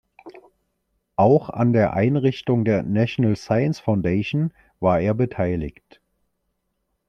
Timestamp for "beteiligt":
5.13-6.01